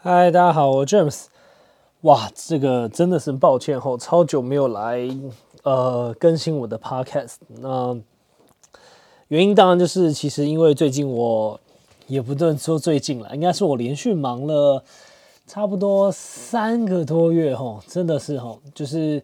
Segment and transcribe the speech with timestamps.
[0.00, 1.24] 嗨，大家好，我 James。
[2.02, 5.08] 哇，这个真的是抱歉吼，超久没有来
[5.64, 7.34] 呃更新我的 Podcast。
[7.48, 7.98] 那
[9.26, 11.58] 原因当然就是，其实因为最近我
[12.06, 14.84] 也不能说最近了，应该是我连续忙了
[15.48, 19.20] 差不多三个多月吼，真的是吼，就是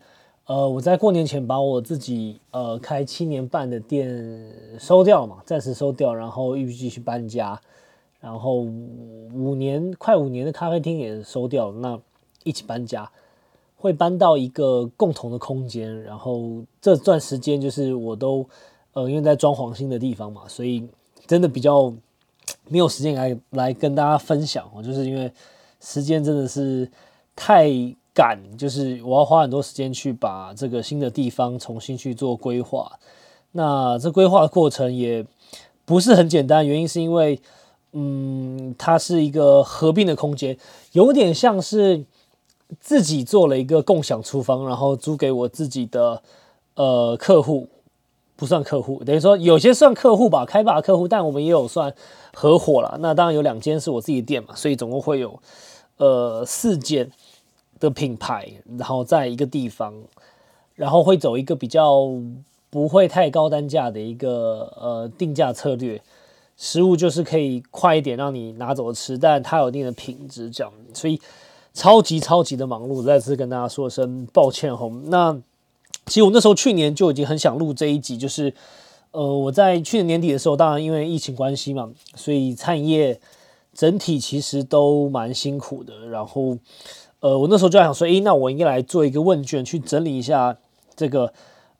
[0.46, 7.60] 呃我在过年前把我自己呃开七年半的店收掉嘛，暂时收掉，然后预计去搬家。
[8.24, 8.54] 然后
[9.34, 12.00] 五年快五年的咖啡厅也收掉了，那
[12.42, 13.06] 一起搬家，
[13.76, 16.02] 会搬到一个共同的空间。
[16.02, 18.48] 然后这段时间就是我都
[18.94, 20.88] 呃因为在装潢新的地方嘛，所以
[21.26, 21.92] 真的比较
[22.66, 25.30] 没有时间来来跟大家分享我，就是因为
[25.80, 26.90] 时间真的是
[27.36, 27.68] 太
[28.14, 32.90] 赶，就是我要花很多时间去把这个新的地方重新去做规划。
[33.52, 35.26] 那这规划的过程也
[35.84, 37.38] 不是很简单，原因是因为。
[37.96, 40.58] 嗯，它是一个合并的空间，
[40.92, 42.04] 有点像是
[42.80, 46.20] 自己做了一个共享厨房，然后租给我自己的
[46.74, 47.68] 呃客户，
[48.34, 51.94] 不算客户，等于说有些算客户吧，开发客户，但我们也有算
[52.34, 52.98] 合伙了。
[53.00, 55.38] 那当然有两间是我自己的店嘛，所以总共会有
[55.98, 57.08] 呃四间
[57.78, 59.94] 的品牌，然后在一个地方，
[60.74, 62.10] 然后会走一个比较
[62.70, 66.02] 不会太高单价的一个呃定价策略。
[66.56, 71.20] 食物就是可以快一点让你拿走吃，但它有一定的品质，这样，所以
[71.72, 73.02] 超级超级的忙碌。
[73.02, 74.88] 再次跟大家说声抱歉吼。
[75.06, 75.36] 那
[76.06, 78.54] 其实我那时候去年就已经很想录这一集，就是
[79.10, 83.20] 呃我在去年年底的时候，当然因为疫情关系嘛，所以餐饮业
[83.72, 86.06] 整体其实都蛮辛苦的。
[86.08, 86.56] 然后
[87.20, 90.56] 呃我那时候就想说，诶，那我应该来做一个问卷，去整理一下
[90.94, 91.32] 这个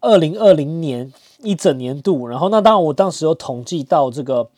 [0.05, 1.13] 二零二零年。
[1.43, 4.49] 一整年度，然后那当然，我当时有统计到这个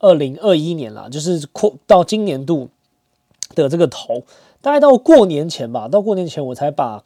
[0.00, 2.68] 二零二一年啦，就是扩到今年度
[3.54, 4.24] 的这个头，
[4.60, 7.04] 大概到过年前吧，到过年前我才把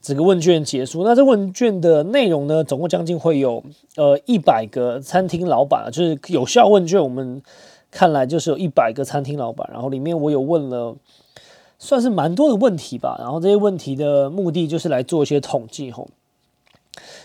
[0.00, 1.04] 整个问卷结束。
[1.04, 3.62] 那这问卷的内容呢，总共将近会有
[3.96, 7.42] 呃一百个餐厅老板，就是有效问卷，我们
[7.90, 10.96] 看来就是有一百个餐厅老板，然后里面我有问了
[11.78, 16.08] 算是蛮多的问题吧，然后这些问题的目的就是来做一些统计吼。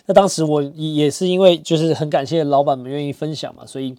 [0.07, 3.95] 那当时我也是因为就是很感谢老板们愿意分享嘛，所以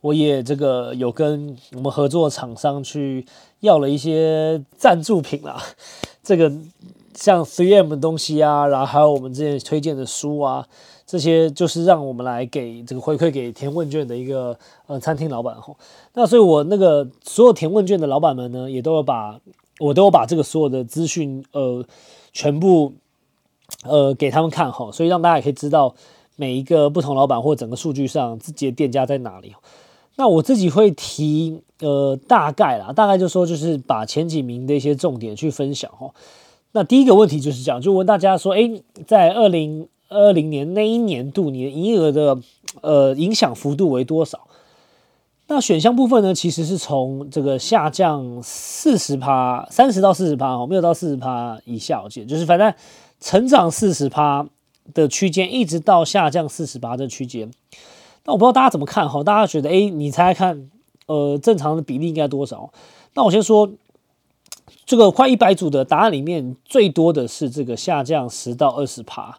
[0.00, 3.26] 我也这个有跟我们合作厂商去
[3.60, 5.62] 要了一些赞助品啦，
[6.22, 6.52] 这个
[7.14, 10.66] 像 3M 的东西啊，然后还有我们之前推荐的书啊，
[11.06, 14.56] 这些就是让我们来给这个回馈给填问卷的一个
[14.86, 15.76] 呃餐厅老板吼。
[16.14, 19.40] 那所以我那个所有填问卷的老板们呢，也都有把
[19.80, 21.84] 我都有把这个所有的资讯呃
[22.32, 22.92] 全部。
[23.84, 25.94] 呃，给他们看哈，所以让大家也可以知道
[26.36, 29.54] 每一个不同老板或整个数据上自己的店家在哪里。
[30.16, 36.10] 那我自己会提呃大概啦，大概就说就是把前几名的一些重点去分享哈。
[36.72, 38.70] 那第一个问题就是这样，就问大家说，哎，
[39.06, 42.38] 在二零二零年那一年度，你的营业额的
[42.82, 44.46] 呃影响幅度为多少？
[45.48, 52.72] 那选项部分呢，其实是从这个下降四十趴，三十到四十趴哦，没有到四十趴以下，我记得就是反正。
[53.22, 54.48] 成长四十趴
[54.92, 57.52] 的区间，一直到下降四十八的区间。
[58.24, 59.22] 那我不知道大家怎么看哈？
[59.22, 60.70] 大家觉得，哎，你猜猜看，
[61.06, 62.72] 呃，正常的比例应该多少？
[63.14, 63.70] 那我先说，
[64.84, 69.38] 这个快一百组的答案里面，最多的是这个下降十到二十趴。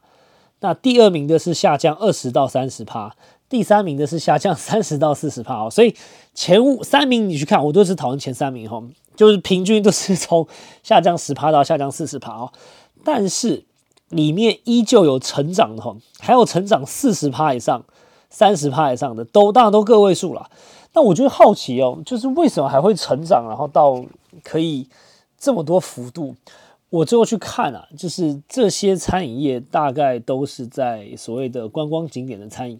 [0.61, 3.13] 那第二名的是下降二十到三十趴，
[3.49, 5.69] 第三名的是下降三十到四十趴哦。
[5.69, 5.93] 所以
[6.33, 8.81] 前五三名你去看，我都是讨论前三名哈，
[9.17, 10.47] 就是平均都是从
[10.81, 12.53] 下降十趴到下降四十趴哦。
[13.03, 13.65] 但是
[14.15, 17.83] 里面依旧有成长的哈，还有成长四十趴以上、
[18.29, 20.49] 三十趴以上的，都当然都个位数了。
[20.93, 24.05] 那我觉得好奇哦，就是为什么还会成长，然后到
[24.43, 24.87] 可以
[25.37, 26.35] 这么多幅度？
[26.89, 32.79] 我最后去看啊，就是这些餐饮业大概都是在所谓的观光景点的餐饮，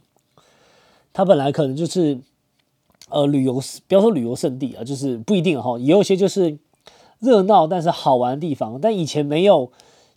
[1.12, 2.20] 它本来可能就是
[3.10, 6.58] 呃旅游，不要说旅游胜地啊，就是不一定哈，也有些就是
[7.20, 9.72] 热闹但是好玩的地方，但以前没有。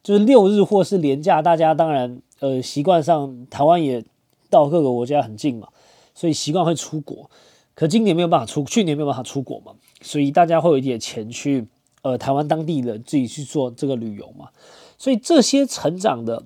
[0.07, 4.05] 就是六日或是连假，大家当然呃习惯上台湾也
[4.49, 5.67] 到各个国家很近嘛，
[6.15, 7.29] 所以习惯会出国。
[7.75, 9.73] 可今年没有办法出，去年没有办法出国嘛，
[10.03, 11.67] 所以大家会有一点钱去
[12.03, 14.51] 呃台湾当地的自己去做这个旅游嘛。
[14.97, 16.45] 所以这些成长的，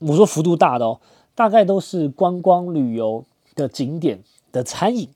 [0.00, 1.00] 我说幅度大的哦，
[1.36, 3.24] 大概都是观光旅游
[3.54, 4.18] 的景点
[4.50, 5.08] 的餐饮。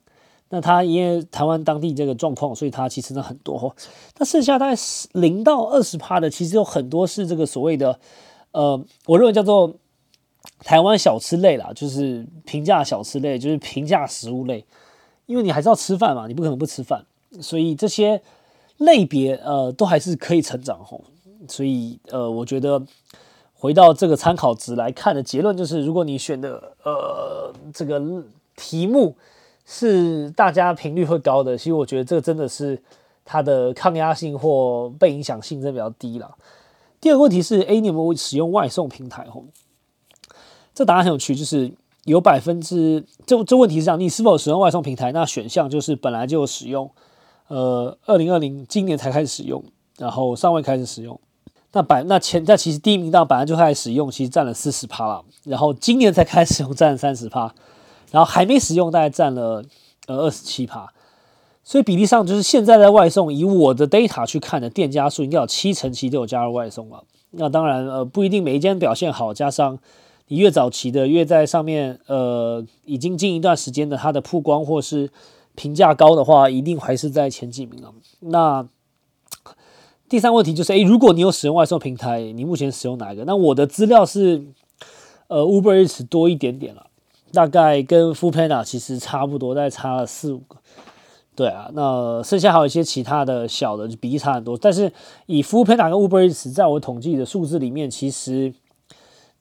[0.55, 3.57] 那它因为台湾当地这个状况，所以它其实呢很多。
[3.57, 3.75] 哦
[4.19, 7.99] 那剩下大概十零到二十趴的，其实有很多是这个所谓的，
[8.51, 9.75] 呃，我认为叫做
[10.59, 14.63] 台湾小吃类啦，就是平价小吃类，就是平价食物类。
[15.25, 17.07] 因为你还是要吃饭嘛，你不可能不吃饭，
[17.41, 18.21] 所以这些
[18.77, 21.03] 类别呃都还是可以成长吼，
[21.49, 22.83] 所以呃我觉得
[23.55, 28.03] 回到这个参考值来看的结论就是，如果你选的呃这个
[28.55, 29.17] 题目
[29.65, 32.83] 是大家频率会高的，其实我觉得这个真的是
[33.25, 36.37] 它的抗压性或被影响性真的比较低了。
[37.01, 39.45] 第二个问题是，哎，你有没有使用外送平台吼？
[40.75, 41.73] 这答案很有趣，就是
[42.05, 45.13] 有百分之这这问题是这样，你是否使用外送平台？
[45.13, 46.91] 那选项就是本来就使用。
[47.49, 49.63] 呃，二零二零今年才开始使用，
[49.99, 51.21] 然后尚未开始使用。
[51.73, 55.23] 那百那前那其实第一名到本来就开始使用，其实占了四十趴了。
[55.45, 57.53] 然后今年才开始使用，占了三十趴。
[58.13, 59.65] 然后还没使用，大概占了
[60.07, 60.93] 呃二十七趴。
[61.65, 67.03] 所以比例上就是现在在外送，以我的 data 去看的店家数，应该有七成其实都有加入外送了。
[67.33, 69.77] 那当然呃不一定每一间表现好，加上
[70.29, 75.11] 你越早期的越在上面呃已经近一段时间的，它的曝光或是。
[75.55, 77.93] 评价高的话，一定还是在前几名啊。
[78.21, 78.67] 那
[80.09, 83.27] 第三问题就是，诶，如果你有使用外送平台，你目前使用哪一个？
[83.27, 84.47] 那我的资料是，
[85.29, 86.87] 呃，Uber Eats 多一点点了，
[87.33, 90.57] 大概跟 Fu Panda 其实差不多，大概差了四五个。
[91.35, 94.57] 对啊，那剩下还有一些其他的小的就比例差很多。
[94.59, 94.93] 但是
[95.25, 98.53] 以 Fu Panda 跟 Uber Eats 在我统计的数字里面，其实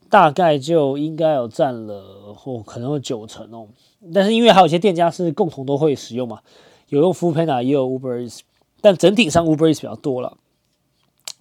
[0.09, 3.67] 大概就应该有占了，或可能有九成哦。
[4.13, 6.39] 但是因为还有一些店家是共同都会使用嘛，
[6.88, 8.39] 有用 Fu Panda 也有 Uber Eats，
[8.79, 10.38] 但整体上 Uber Eats 比较多了。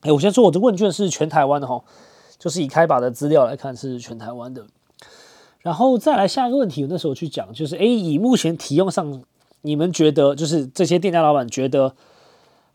[0.01, 1.81] 哎，我先说我的问卷是全台湾的哈，
[2.41, 4.67] 就是以开把的资料来看是全台湾的。
[5.63, 9.23] 然后再来下一个问题，我那时候去讲就是，哎，以目前体用上，
[9.63, 11.95] 你们觉得就是这些店家老板觉得，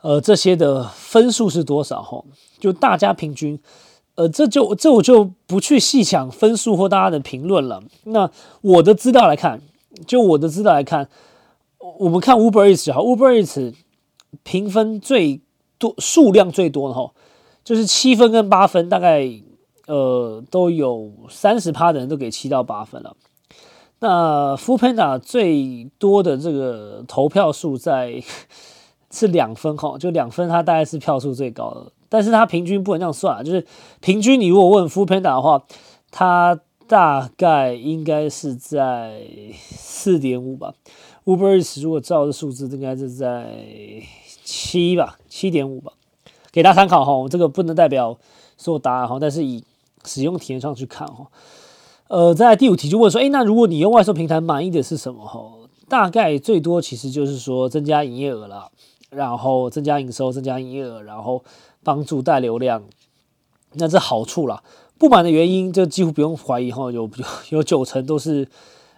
[0.02, 2.24] 呃，这些的分数是多少哈？
[2.60, 3.60] 就大家平均。
[4.16, 7.84] 呃，这就这我就不去细讲分数或大家的评论了。
[8.06, 9.60] 那我的资料来看，
[10.08, 11.10] 就我的资料来看，
[11.98, 13.74] 我们看 Uber Eats 哈，Uber Eats
[14.44, 15.42] 评分最
[15.78, 17.12] 多、数量最多的哈，
[17.66, 19.30] 就是七分跟八分，大概
[19.88, 23.16] 呃都有三十趴的人都给七到八分了。
[24.00, 28.22] 那 f o o Panda 最多的这个投票数在
[29.12, 31.92] 是两分哈，就两分，它大概是票数最高的。
[32.10, 33.66] 但是它平均不能这样算啊，就是
[34.02, 35.64] 平均你如果问 fu panda 的话，
[36.12, 39.22] 它大概应该是在
[39.64, 40.74] 四点五吧。
[41.24, 43.64] Uber Eats 如果照这数字，应该是在
[44.44, 45.94] 七吧，七点五吧。
[46.52, 48.18] 给大家参考哈，这个不能代表
[48.58, 49.64] 所有答案哈，但是以
[50.06, 51.28] 使用体验上去看哈。
[52.08, 55.52] 呃，在第五题就问说，哎，那如果你用外售平台满意的是什么哈？
[55.90, 58.72] 大概最多其实就是说增加营业额了，
[59.10, 61.44] 然后增加营收，增加营业额，然后。
[61.86, 62.82] 帮助带流量，
[63.74, 64.64] 那这好处啦。
[64.98, 67.10] 不满的原因就几乎不用怀疑哈，有有
[67.60, 68.50] 有九成都是，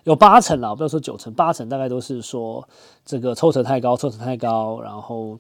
[0.06, 2.66] 有八成啦，不要说九成，八成大概都是说
[3.06, 5.38] 这个抽成太高，抽成太高，然后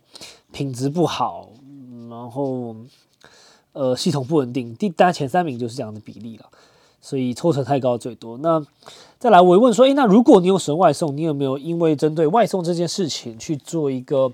[0.51, 1.47] 品质不好，
[2.09, 2.75] 然后
[3.77, 4.75] 呃系统不稳定。
[4.75, 6.45] 第大家前三名就是这样的比例了，
[7.01, 8.37] 所以抽成太高最多。
[8.39, 8.65] 那
[9.19, 14.33] 再来我问说，诶，那如果你有使用外送，你有没有因为针对外送这件事情去做一个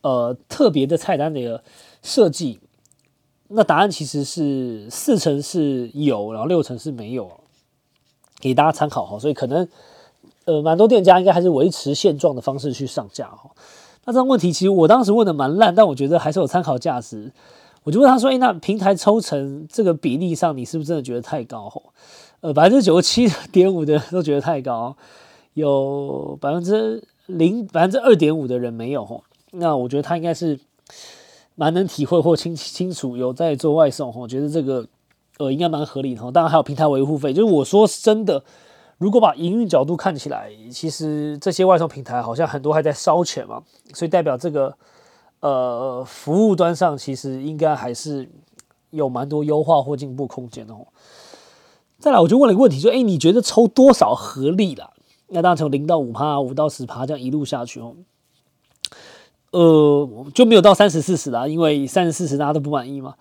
[0.00, 1.62] 呃特别的菜单的？
[2.02, 2.58] 设计，
[3.48, 7.30] 那答案其实是四成是有，然后六成是没有，
[8.40, 9.18] 给大家参考哈。
[9.18, 9.68] 所以可能
[10.46, 13.50] 呃，蛮多店家应该还是维持现状的方式去上架哈。
[14.06, 17.30] 那这个问题其实我当时问的蛮烂，但我觉得还是有参考价值。
[17.82, 21.70] 我就问他说：“哎，那平台抽成这个比例上，你是不是真的觉得太高？
[22.40, 24.96] 呃，百分之九十七点五的人都觉得太高，
[25.54, 29.20] 有百分之零百分之二点五的人没有哈。
[29.52, 30.58] 那我觉得他应该是。”
[31.56, 34.86] 蛮能体会或清清楚有在做外送，我觉得这个
[35.36, 36.20] 呃应该蛮合理的。
[36.32, 38.42] 当然还有平台维护费，就是我说真的，
[38.96, 44.74] 如果把营运角度看起来，其实这些外送平台好像很多还在烧钱嘛，所以代表这个
[45.40, 48.28] 呃服务端上其实应该还是
[48.90, 50.86] 有蛮多优化或进步空间的哦。
[51.98, 54.90] 再来，我就问了一个问题，说：哎，你觉得抽多少合理啦？
[55.28, 57.94] 那当然从零到五趴，五到十趴这样一路下去哦。
[59.50, 63.14] 呃，就没有到三十四十啦，因为三十四十大家都不满意嘛。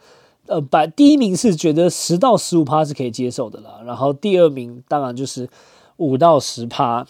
[0.47, 5.49] 呃，百第一名是觉得十到十五趴是可以接受的啦，然后第二名当然就是
[5.97, 7.05] 五到十趴，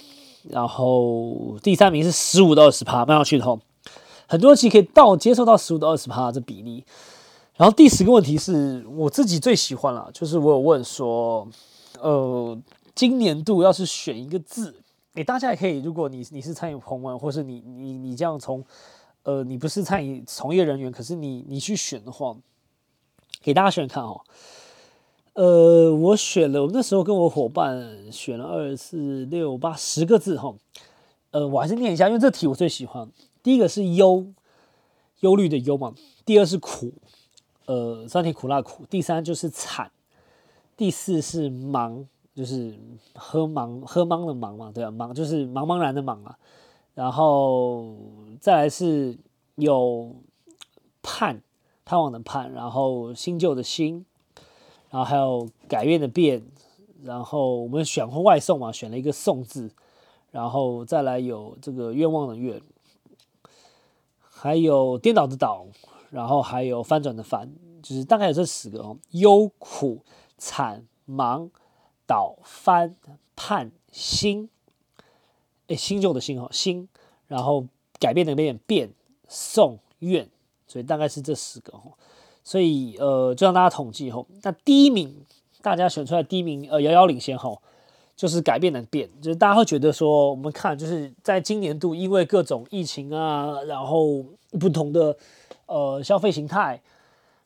[0.49, 3.59] 然后第三名是十五到十趴，蛮有趣的吼。
[4.29, 6.85] 很多人其实可以到接受到十五到二十趴这比例。
[7.55, 11.47] 然后第十个问题是我自己最喜欢了，就是我有问说，
[11.99, 12.55] 呃，
[12.93, 14.75] 今年度要是选一个字，
[15.15, 18.63] 诶，大家也可以，如果你你是参与朋友，或是你你你这样从
[19.23, 22.37] 呃，你不是餐饮从业人员，可是你你去选的话，
[23.41, 24.21] 给大家选看哦。
[25.33, 30.53] 呃，我选了，我那时候跟我伙伴选了二四六八十个字哈。
[31.31, 33.09] 呃，我还是念一下，因为这题我最喜欢。
[33.41, 34.27] 第一个是忧，
[35.21, 35.93] 忧虑的忧嘛。
[36.25, 36.93] 第二是苦，
[37.65, 38.85] 呃，酸甜苦辣苦。
[38.85, 39.91] 第三就是惨，
[40.77, 42.05] 第四是忙，
[42.35, 42.77] 就是
[43.15, 46.37] 喝茫喝茫的茫嘛，对啊，茫就是茫茫然的茫啊。
[46.93, 47.95] 然后
[48.41, 49.17] 再来是
[49.55, 50.13] 有
[51.01, 51.41] 盼，
[51.85, 54.05] 盼望的盼，然后新旧的新，
[54.89, 56.43] 然后还有改变的变，
[57.01, 59.71] 然后我们选婚外送嘛，选了一个送字，
[60.31, 62.61] 然后再来有这个愿望的愿，
[64.41, 65.67] 还有颠倒的倒，
[66.11, 67.51] 然后还有翻转的翻，
[67.83, 70.01] 就是大概有这十个哦：忧、苦、
[70.37, 71.51] 惨、忙、
[72.07, 72.95] 倒、翻、
[73.35, 74.49] 盼、新。
[75.67, 76.87] 哎，新旧的新哦新，
[77.27, 77.67] 然后
[77.99, 78.93] 改变的变变
[79.27, 80.29] 送愿，
[80.65, 81.91] 所以大概是这十个哦。
[82.41, 85.25] 所以呃，就让大家统计后，那第一名
[85.61, 87.61] 大家选出来第一名呃遥遥领先哈，
[88.19, 94.25] 就是改变的变，就是大家会觉得说，我们看就是在今年度因为各种疫情啊，然后
[94.59, 95.15] 不同的
[95.67, 96.81] 呃消费形态、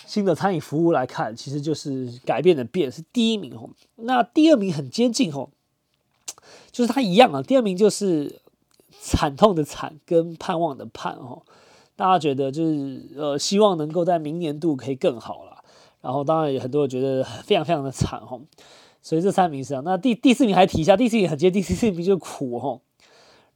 [0.08, 3.70] 新的餐饮服务来看，其实就是改变的变是第一名哦。
[3.98, 5.50] 那第二名很接近哦。
[6.72, 8.40] 就是它一样啊，第二名就是
[9.00, 11.44] 惨痛的惨跟盼望的盼哦，
[11.96, 15.64] 大家觉得就是呃希望能够在明年度可以更好了，
[16.02, 18.42] 然后当然有很多人觉得非常非常的惨哦，
[19.04, 19.84] 所以这三名是这样。
[19.84, 22.82] 那第第四名还提一下，第四名很接， 第四名就苦哦，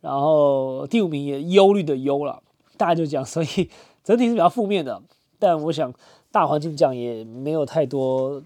[0.02, 2.44] 然后第五名也忧虑的忧了，
[2.78, 3.70] 大概就这样，所以
[4.04, 5.02] 整体是比较负面的。
[5.40, 5.92] 但我想
[6.32, 8.44] 大环境讲也没有太多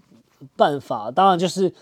[0.56, 1.74] 办法，当然就是。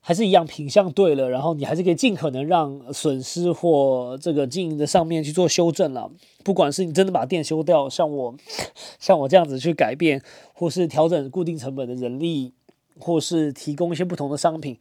[0.00, 6.10] 还是一样，品相对了，然后你还是可以尽可能让损失或这个经营的上面去做修正了。
[6.42, 8.34] 不管是你真的把店修掉，像我
[8.98, 10.22] 像我这样子去改变，
[10.54, 12.54] 或是调整固定成本的人力，
[12.98, 14.78] 或是提供一些不同的商品，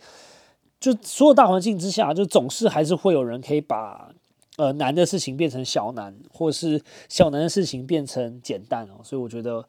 [0.80, 4.14] 就所有大环境之下，就总是还是会有人可以把
[4.58, 9.02] 呃难的事情变成小难，或是小难的事情变成简单哦。
[9.04, 9.68] 所以我觉得，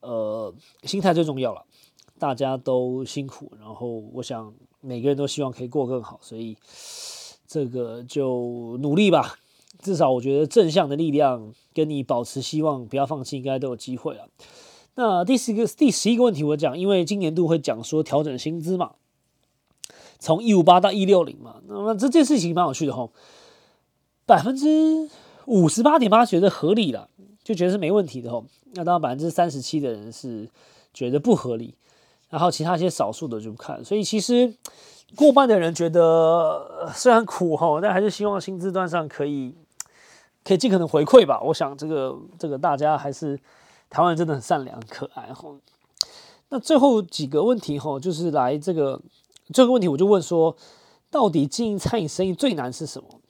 [0.00, 1.64] 呃，心态最重要了。
[2.18, 4.52] 大家都辛苦，然后我想。
[4.86, 6.54] 每个人都希望可以过更好，所以
[7.46, 9.34] 这个就努力吧。
[9.78, 14.28] 至少我觉得正向的力量跟你保持希望，不要放弃，应该都有机会了。
[14.96, 18.92] 那第十个、第十一个问题，我讲，因为今年度会讲说调整薪资嘛，
[20.18, 21.56] 从一五八到一六零嘛。
[21.66, 23.10] 那么这件事情蛮有趣的吼，
[24.24, 25.08] 百分之
[25.46, 27.08] 五十八点八觉得合理了，
[27.42, 28.44] 就觉得是没问题的吼。
[28.74, 30.48] 那当然百分之三十七的人是
[30.92, 31.74] 觉得不合理。
[32.30, 34.52] 然后其他一些少数的就不看，所以其实
[35.14, 39.54] 过半的人觉得虽然苦吼，但还是希望薪资端上可以
[40.42, 41.40] 可以尽可能回馈吧。
[41.42, 43.38] 我想这个这个大家还是
[43.94, 45.54] 台湾人真的很善良可爱哈。
[46.48, 49.00] 那最后几个问题哈，就是来这个
[49.52, 50.56] 这个问题我就问说，
[51.12, 53.20] 到底经营餐饮生意最难是什么？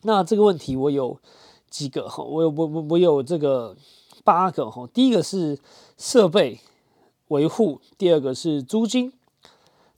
[0.00, 1.20] 那这个问题我有
[1.68, 3.76] 几个哈，我有我我我有这个
[4.24, 4.88] 八个哈。
[4.94, 5.58] 第一个是
[5.98, 6.58] 设备。
[7.28, 9.12] 维护，第二个是租金，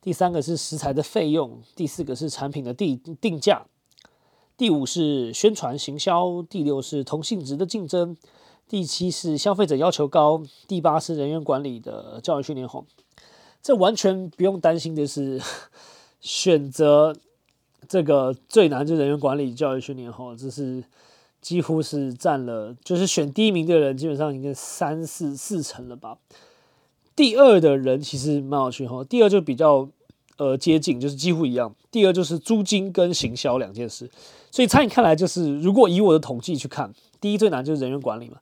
[0.01, 3.67] 第三个是食材的费用，第四个是产品的定定价，
[4.57, 8.17] 第五是宣传行销，第六是同性质的竞争，
[8.69, 12.85] 第七是消费者要求高，第八是人员管理的教育训练好，
[13.63, 15.41] 这完全不用担心的是
[16.21, 17.17] 选择
[17.89, 20.85] 这个最难就人员管理教育训练好，这是
[21.41, 26.19] 几乎是占了，就是选第一名的人基本上应该三四四成了吧。
[27.17, 29.89] 第二的人其实蛮有趣哈，第二就比较
[30.37, 31.75] 呃接近，就是几乎一样。
[31.91, 34.11] 第二就是租金跟行销两件事，
[34.51, 38.39] 所以餐饮看来就是，如果以我的统计去看，第一最难就是人员管理嘛，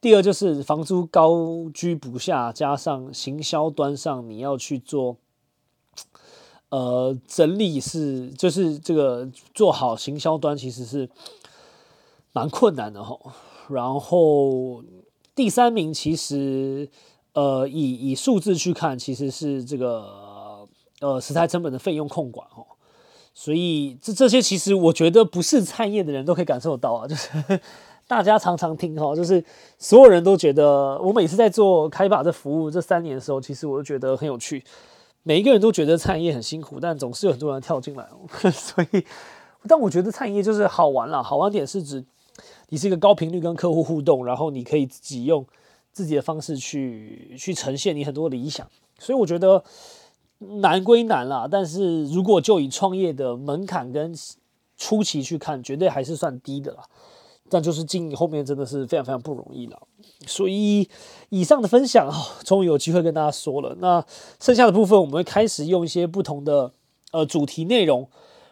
[0.00, 5.16] 第二就是房租高居不下，加上行销端上你要去做
[6.70, 11.08] 呃整理是，就是这个做好行销端其实是
[12.32, 13.18] 蛮困难的哈。
[13.68, 14.82] 然后
[15.34, 16.88] 第三名其实。
[17.34, 20.66] 呃，以以数字去看，其实是这个
[21.00, 22.66] 呃食材成本的费用控管哦，
[23.40, 27.30] 所以这这些其实我觉得不是餐业的人都可以感受到啊，就是
[28.08, 29.44] 大家常常听哈，就是
[29.78, 34.64] 所有人都觉得，我每次在做开把这服务这三年的时候，其实我都觉得很有趣，
[35.22, 38.08] 每一个人都觉得餐饮很辛苦，但总是有很多人跳进来，
[38.50, 39.04] 所以
[39.68, 42.04] 但我觉得餐饮就是好玩了，好玩点是指
[42.70, 45.46] 你是一个高频率跟客户互动，然后你可以自己用。
[45.90, 48.64] 自己的方式去去呈现你很多理想，
[49.00, 49.64] 所以我觉得
[50.38, 54.14] 难归难啦，但是如果就以创业的门槛跟
[54.76, 56.84] 初期去看，绝对还是算低的啦。
[57.50, 59.80] 但就是经营后面真的是非常非常不容易了。
[60.26, 60.86] 所以
[61.30, 62.14] 以上的分享啊，
[62.44, 63.74] 终于有机会跟大家说了。
[63.80, 64.04] 那
[64.38, 66.72] 剩下的部分我们会开始用一些不同的
[67.10, 68.06] 呃主题内容，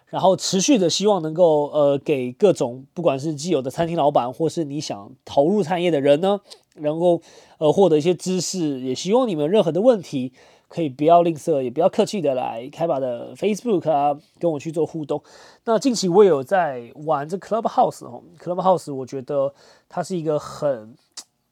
[0.06, 6.40] 然后持续的希望能够呃给各种不管是既有的餐厅老板，或是你想投入产业的人呢，
[6.76, 7.20] 能够
[7.58, 10.32] 呃获得一些知识，也希望你们任何的问题
[10.68, 15.22] 可以不要吝啬，也不要客气的来开把的 Facebook 啊跟我去做互动。
[15.64, 19.54] 那近期我也有在玩这 Clubhouse 哦，Clubhouse 我觉得
[19.88, 20.94] 它是一个很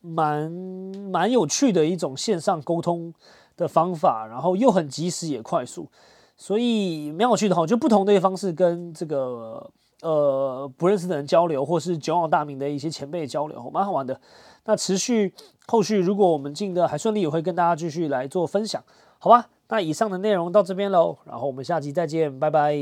[0.01, 3.15] 蛮蛮有趣的一种线上沟通
[3.57, 5.89] 的方法，然后又很及时也快速。
[6.37, 9.71] 所以蛮有趣的哈，就不同的一方式跟这个
[10.03, 14.21] 呃不认识的人交流，或是久仰大名的一些前辈交流，蛮好玩的。
[14.65, 15.33] 那持续
[15.67, 18.83] 后续，如果我们进的还顺利，也会跟大家继续来做分享，
[19.25, 19.49] 好吧？
[19.69, 22.75] 那以上的内容到这边喽，然后我们下期再见，拜拜。